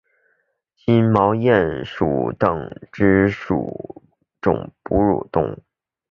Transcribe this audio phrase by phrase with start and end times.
[0.75, 4.01] 金毛鼹属等之数
[4.41, 5.63] 种哺乳动物。